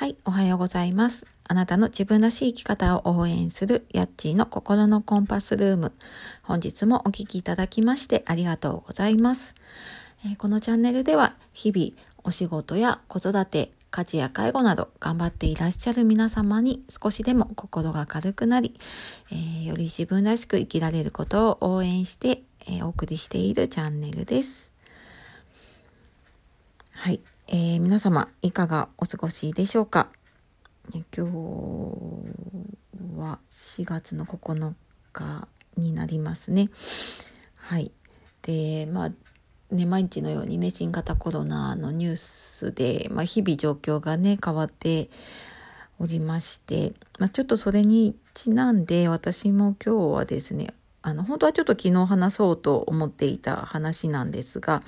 [0.00, 1.26] はい、おはようございます。
[1.44, 5.92] あなたの自分らしい生き方を応援するヤッチーの心のコンパスルーム。
[6.42, 9.54] 本日もお聴きいただきましてありがとうございます。
[10.24, 11.90] えー、このチャンネルでは日々
[12.24, 18.80] お仕事や子育て、家事や介護など頑張っていらっしゃる皆様に少しでも心が軽くなり、
[19.30, 24.72] えー、より自分らしく生きられることを応援して、えー、お送りしているチャンネルです。
[26.92, 27.20] はい。
[27.52, 30.06] えー、皆様、いかがお過ごしでしょうか？
[30.94, 31.20] 今日
[33.18, 34.72] は4月の9
[35.12, 36.70] 日になりますね。
[37.56, 37.90] はい。
[38.42, 39.10] で、まあ、
[39.74, 45.10] ね、毎日のようにね、新型コロナのニュースで、まあ、日々状況がね、変わって
[45.98, 50.68] おりまして、まあ、ちょっとそれにちなんで、私も今日はですね、
[51.02, 54.84] あの、本当はちょっと昨日話そうと思っていた話なんですが、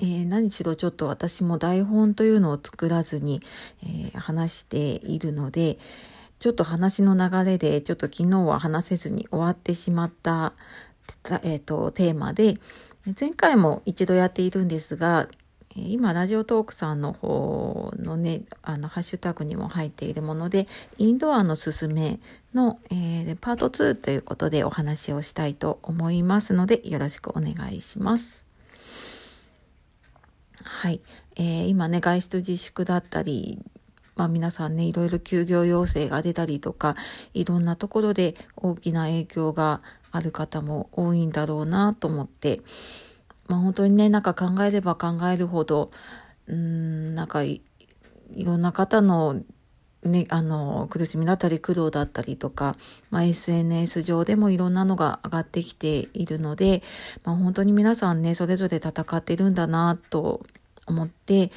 [0.00, 3.42] えー、何しろちょっと私も台本というのを作らずに、
[3.82, 5.78] えー、話しているので、
[6.38, 10.52] ちょっと話の流れで、ちょっと昨日は話せずに終わってしまった、
[11.42, 12.58] えっ、ー、と、テーマで、
[13.18, 15.28] 前回も一度やっているんですが、
[15.74, 20.68] 今、ラジオトークさんの方のね、あの、ハッシュタグにも入っているもので、
[20.98, 22.20] インドアのすすめ
[22.54, 28.47] の、えー、パート2ということでお話をしたいと思いますので、よろしくお願いします。
[30.78, 31.00] はい。
[31.34, 33.58] えー、今ね、外出自粛だったり、
[34.14, 36.94] まあ皆さんね、いろいろ休業要請が出たりとか、
[37.34, 39.80] いろんなところで大きな影響が
[40.12, 42.60] ある方も多いんだろうなと思って、
[43.48, 45.90] まあ本当にね、なんか考えれば考えるほど、
[46.46, 47.60] うん、なんかい
[48.36, 49.42] ろんな方の
[50.04, 52.76] ね、あの、苦しみだったり苦労だったりとか、
[53.10, 56.84] まあ、SNS 上でもいろんなのが上がってきているので、
[57.24, 60.46] まあ、本当に皆さんね、それぞれ戦ってるんだなと
[60.88, 61.50] 思って、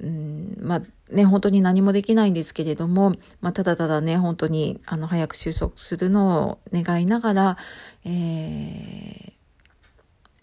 [0.00, 7.56] うん、まあね、本当に何もできないんですけれども、まあ、ただただね、本当に、あの、早く収束するのを願いながら、
[8.04, 9.32] えー、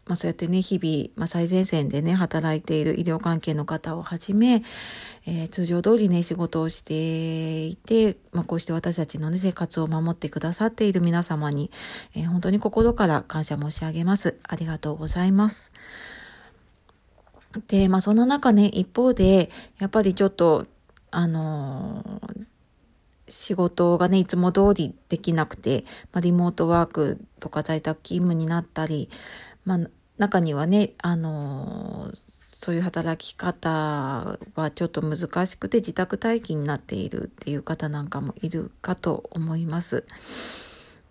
[0.07, 4.61] まあ、そうやってね、日々、まあ、最前線でね、働いている医療関係の方をはじめ、
[5.25, 11.71] えー、通常通りね、仕事をしていて、まあ、こうして私たちのね、生活を守ってくださっている皆様に、
[12.15, 14.37] えー、本当に心から感謝申し上げます。
[14.43, 15.71] ありがとうございます。
[17.67, 19.49] で、まあその中ね、一方で、
[19.79, 20.65] やっぱりちょっと、
[21.11, 22.45] あのー、
[23.27, 29.09] 仕事がね、いつも通りできなくて、まあ、リモートワークとか在宅勤務になったり、
[29.63, 29.79] まあ、
[30.17, 32.17] 中にはね、あのー、
[32.65, 33.69] そういう働き方
[34.55, 40.03] はちょっと難しくて自宅待機になっているっていう方なんかもいるかと思います。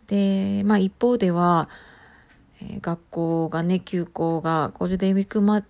[0.07, 1.69] で、まあ一方では、
[2.61, 5.65] えー、学校がね、休校がゴールデンウィークま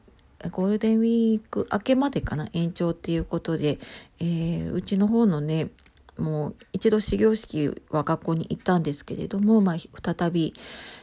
[0.50, 3.78] ゴールデンウィーク明けまでかな、延長っていうことで、
[4.20, 5.70] えー、うちの方のね、
[6.18, 10.54] もう一度始業式は学校に行ったんですけれども、まあ、再び、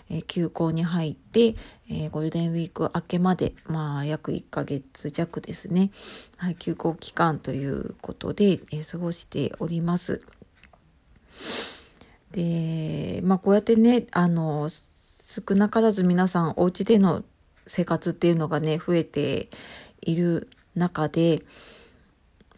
[0.09, 1.55] え、休校に入って、
[1.89, 5.91] えー、ゴールデンウィーク明けまで、まあ、約1ヶ月弱ですね、
[6.37, 10.21] はい、休校期間ということで、えー、過ごしております。
[12.31, 17.23] で、まあ、こうやってね、あの、少なからず皆さんお家での
[17.67, 19.49] 生活っていうのがね、増えて
[20.01, 21.43] いる中で、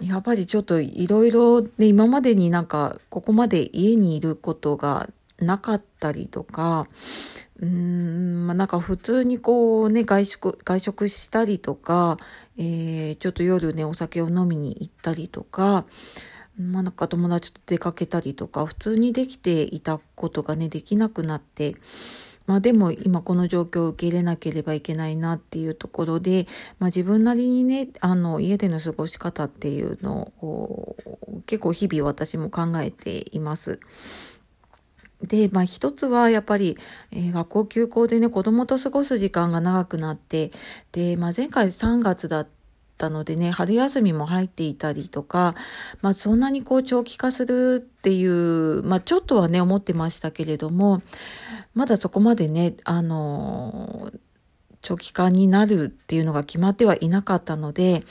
[0.02, 5.09] やっぱりちょっといろいろね、今までになんか、ここまで家にいることが
[5.40, 6.88] なかったりとか、
[7.59, 12.18] うーん、まあ、なんか普通にこうね、外食、外食したりとか、
[12.58, 15.85] えー、ちょっと夜ね、お酒を飲みに行ったりとか、
[16.59, 21.75] まあなんか友達と出かけたりとか、普通にできていたことがね、できなくなって、
[22.45, 26.47] まあでも今この状況を受け入れなければいけないなっていうところで、
[26.79, 30.95] まあ自分なりにね、あの家での過ごし方っていうのを
[31.45, 33.79] 結構日々私も考えています。
[35.21, 36.77] で、まあ一つはやっぱり、
[37.11, 40.51] えー、学校休校でね、子供と過ごす時間が長くなって、
[40.91, 42.47] で、まあ前回3月だっ
[42.97, 45.55] たのでね、春休みも入っていたりとか、
[46.01, 51.01] まあそんなにこう長期化するっていう、まあちょっとはね、思ってましたけれども、
[51.73, 54.11] まだそこまでね、あの、
[54.81, 58.03] 長期間になるっていうのが決まってはいなかったので、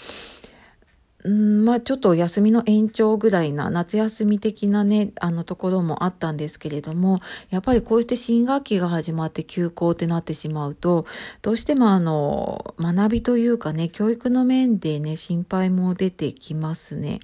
[1.24, 7.20] うん、まあちょっと休みの延長ぐらいな夏休み的なね、あのところもあったんですけれども、
[7.50, 11.06] やっぱりこうして新学期が始まって休校ってなってしまうと、
[11.42, 17.20] どうしてもあの、学びというかね、教育の面でね、心配も出てきますね。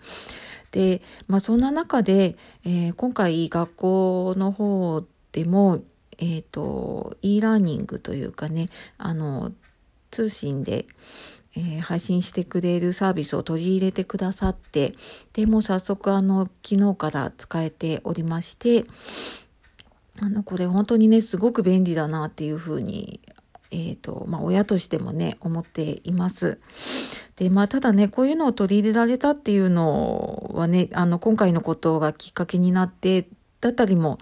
[0.70, 5.02] で、まあそんな中で、えー、今回学校の方
[5.32, 5.80] でも、
[6.18, 8.68] えっ、ー、と、e ラーニングというかね、
[8.98, 9.52] あの、
[10.10, 10.86] 通信で、
[11.56, 14.94] えー、配信してくれるサービスを取り入れてくださって、
[15.32, 18.84] で、も早速あの、昨日から使えておりまして、
[20.20, 23.20] あの、これ本当にね、すごく便利だなっていうふうに、
[23.70, 26.58] えっ、ー、と、まあ、親としてもね、思っています。
[27.36, 33.28] で、まあ、ただね、こういうのを取り入れられたっていうのはね、あの、今回のことがきっかけになって、
[33.60, 34.18] だったりも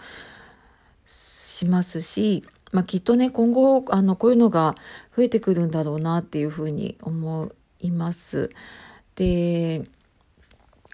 [1.56, 4.74] しますし、まあ、きっとね、今後、あの、こういうのが
[5.16, 7.50] 増えてくるんだろうなっていうふうに思
[7.80, 8.50] います。
[9.14, 9.86] で、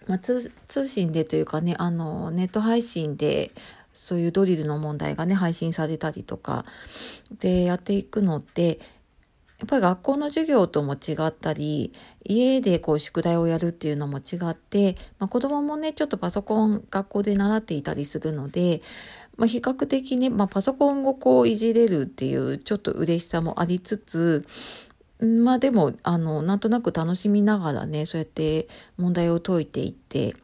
[0.06, 0.50] まあ、通
[0.86, 3.50] 信でというかね、あの、ネット配信で、
[3.92, 6.64] そういうドリルの問題がね、配信されたりとか、
[7.40, 8.78] で、やっていくのって、
[9.58, 11.92] やっぱり学校の授業とも違ったり、
[12.24, 18.82] 家でこう宿題をやるっていうのも違って、まあ、子供もね、ちょっとパソコン学校で習っていたりするので、
[19.36, 24.46] まあ、比較的ね、まあ、パソコンをこういじれるっていうちょっと嬉しさもありつつ、
[25.20, 30.34] まあでも、あの、なんとなく楽しみながらね、そうやって問題を解いていって、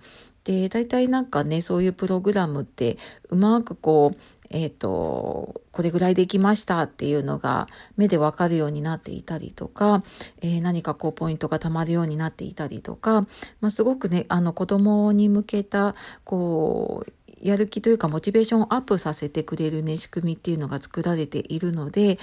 [0.45, 2.97] で、大体なんかね、そういうプログラムって
[3.29, 4.19] うまくこう、
[4.51, 10.03] えっ、ー、と、これぐらいできましたっていうのが目でわかるようになっていたりとか、
[10.41, 13.27] えー、何かこうポイントがたまるようになっていたりとか、
[13.61, 15.95] まあ、すごくね、あの子供に向けた、
[16.25, 17.13] こう、
[17.43, 22.19] やる気というかモチベーションをアップさせてくれるね、仕組みっていうのが作られているので、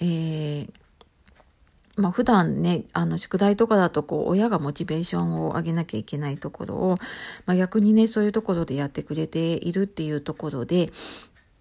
[0.00, 0.72] えー
[1.96, 6.98] まあ普段ね、あの宿題とかだとこう親がモチベーションを上げなきゃいけないところを、
[7.46, 10.90] まあ逆にね、そういうところでやってくれているっていうところで、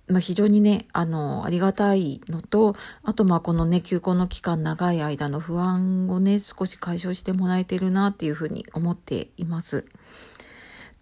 [0.10, 9.86] まあ、非常にね、あの、ありがたいのと、あと、まあ、このね、休校の期間長い間の不安をね、少し解消してもらえてるなっていうふうに思っています。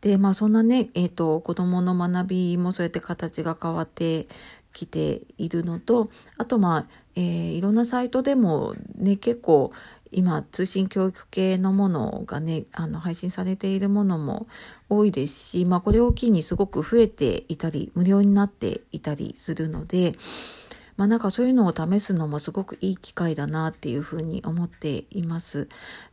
[0.01, 4.27] で、まあ、そんなね、えっ、ー、と、子供の学びもそうやって形が変わって
[4.73, 6.85] きているのと、あと、まあ、
[7.15, 9.71] えー、いろんなサイトでもね、結構、
[10.11, 14.47] 今、通信教育系のものがね、あの、配信されているものも
[14.87, 20.15] 多いですし、まあ、これを機にすごく増えていたり、無料になっていたりするので、
[20.97, 25.69] まあなんかそういうのを試すのもすごくいい機会だなっていうふうに思っています。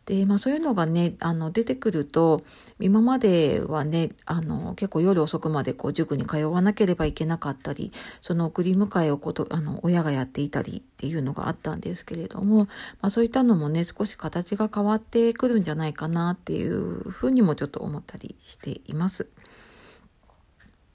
[0.07, 2.43] で、まあそういうのがね、あの出てくると、
[2.79, 12.65] 今まではね、あの結構夜遅くまでこう塾に通わなければいけなかったり、その送り迎えをこと、あの親がやっていたりっていうのがあったんですけれども、
[13.01, 19.29] まあそういったのもね、少し形が変わってくるんじゃないかなっていうふうにもちょっと思ったりしています。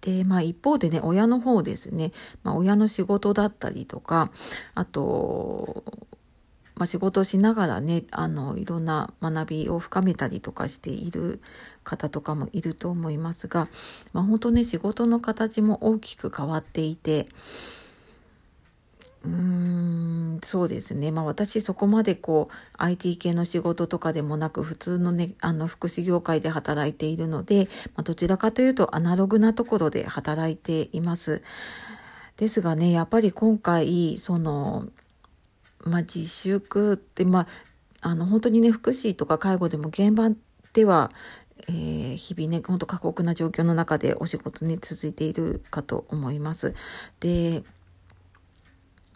[0.02, 2.12] で、まあ一方でね、親の方ですね、
[2.44, 4.32] まあ親の仕事だったりとか、
[4.76, 5.84] あと、
[6.76, 11.42] まあ仕事をしながらね、あの、いろんな学びを深めたりとかしている
[11.84, 13.68] 方とかもいると思いますが、
[14.14, 17.28] まあ本当ね、仕事の形も大きく変わっていて、
[19.26, 21.12] うん、そうですね。
[21.12, 31.42] まあ私そこまでこう IT 系の仕事とかでもなく普通のね、あの福祉業界で働いているので、まあ、どちらかというとアナログなところで働いています。
[32.38, 34.88] ですがね、やっぱり今回、その、
[35.84, 37.48] まあ自粛って、まあ、
[38.02, 40.32] あの本当にね、福祉とか介護でも現場
[40.72, 41.12] では、
[41.68, 46.74] えー、日々ね、本当過酷な状況の中でお仕事ね、続いているかと思います。
[47.20, 47.64] で、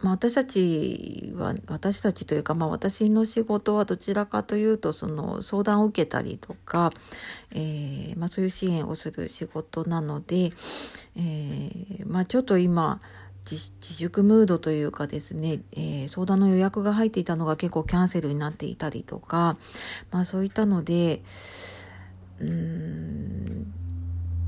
[0.04, 6.92] まあ、私たちは、私たちというか、まあ、私の仕事はどちらかというと、その相談を受けたりとか、
[7.52, 10.52] えー、まあ、そういう支援をする仕事なので、
[11.16, 13.00] えー、ま、ちょっと今、
[13.50, 19.56] 自粛ムードというかですね、えー、相談の予約が入っていたのが結構キャンセルになっていたりとか、
[20.10, 21.22] まあそういったので、
[22.40, 23.43] うーん、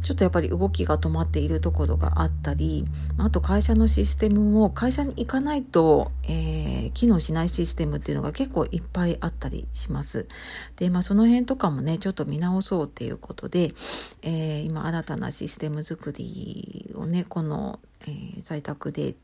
[0.06, 2.84] ちょっとやっぱり動きが止まっているところがあったり、
[3.18, 10.28] あと会社のシステムも会社に行かないと、えー、機能しないシステムっていうのが結構いっぱいあったりします。
[10.76, 13.75] で、まあその辺とかもね、ちょっと見直そうっていうことで、
[14.22, 19.16] えー、今新たなシステム作りをね、この、えー、在宅で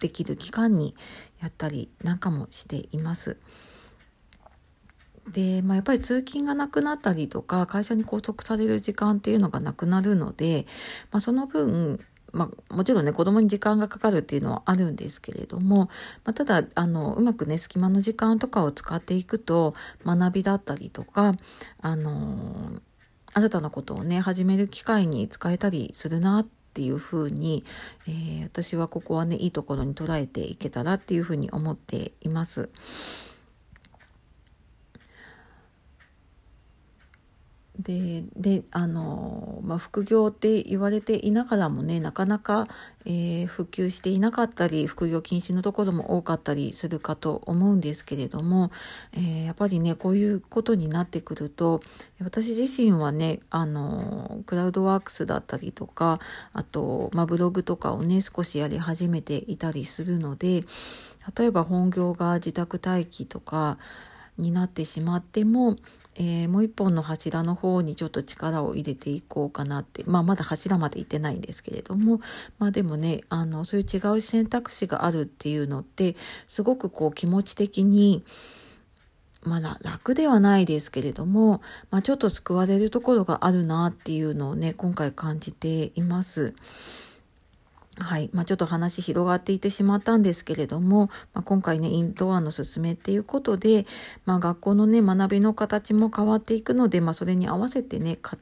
[0.00, 0.94] できる期間に
[1.40, 3.38] やったりなんかもしています。
[5.28, 10.66] で、まあ、やっぱり通勤がなくなったりとか、会社に拘束される時間っていうのがなくなるので、
[11.10, 12.00] まあ、その分、
[12.32, 15.88] まあ、もちろんね、子供に時間がかかるっていうのはあるんですけれども、
[16.24, 21.34] まあ、ただ、あの、うまくね、隙間の時間とかを使っていくと、学びだったりとか、
[21.80, 22.80] あの、
[23.32, 27.64] 新たなことをね、始める機会に使えたりするなっていうふうに、
[28.06, 32.68] えー、私はここはね、いいところに捉えていけたらっていうふうに思っています。
[37.78, 42.68] で、で、あの、まあ、副業って言われていながらもね、なかなか、
[43.04, 48.70] えー、普及していなかったり、副業禁止のところも多かったりするかと思うんですけれども、
[49.12, 51.82] えー、やっぱりね、こういうことになってくると、
[52.22, 56.20] 私自身はね、あの、クラウドワークスだったりとか、
[56.52, 60.64] あと、まあ、ブログとかをね、少しやり始めていたりするので、
[61.36, 63.78] 例えば本業が自宅待機とか
[64.38, 65.74] になってしまっても、
[66.16, 72.20] えー、もう一本の柱の方にちょっと力を入れていこうかなって、まあまだ柱まで行ってないんですけれども、
[72.58, 76.16] まあでもね、あの、そういう違う選択肢があるっていうのって、
[76.46, 78.24] すごくこう気持ち的に、
[79.42, 86.54] まだ楽ではないですけれども、まあちょっと救われるところがあるなっていうのをね、今回感じています。
[87.98, 88.28] はい。
[88.32, 93.86] まあ、ちょっと話広がっていってしまったんですけれども、まあ、今回ね、インドアの勧めっていうことで、
[94.26, 98.36] まあ、学校のね、学びの形も変わっていくので、ま、それに合わせてね、家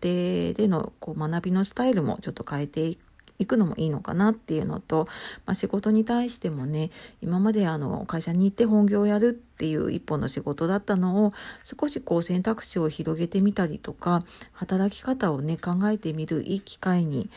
[0.48, 3.11] 庭でのこう学びのスタイルもちょっと変えていく
[3.44, 5.06] 行くのもいいのかなっていうのと、
[5.46, 11.32] まあ、仕事に対してもね今まであの会社に行って本業をやるっていう一本の仕事だったのを
[11.64, 17.30] 少しこう選択肢を広げてみたりとか働き方をね考えてみるいい機会に、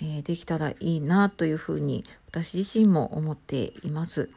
[0.00, 4.30] えー、できたらいいなというふうに私自身も思っています。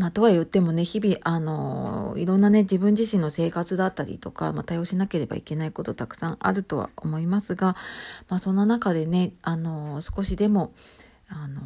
[0.00, 7.76] まあ、とは言ってもね、日々、あの、いろんなね、自分自身の生活だったりとか、まあ、対応しなければいけないことたくさんあるとは思いますが、
[8.30, 10.72] まあ、そんな中でね、あの、少しでも、
[11.28, 11.60] あの、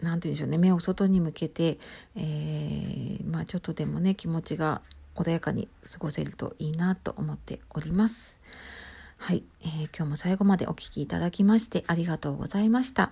[0.00, 1.78] なんて言うんでしょうね、目を外に向けて、
[2.14, 4.82] えー、まあ、ちょっとでもね、気持ちが
[5.16, 8.38] 穏やかに過ごせるといいなと思っております。
[9.18, 13.10] はい、えー、今日も最後までお聴きいただきましてありがとうございました。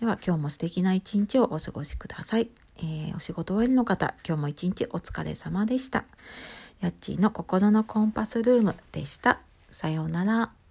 [0.00, 2.48] では今日も素敵な一日をお過ごしください。
[2.78, 6.04] えー、お仕事終わりの方、今日も一日お疲れ様でした。
[6.80, 9.40] やっちーの心のコンパスルームでした。
[9.70, 10.61] さようなら。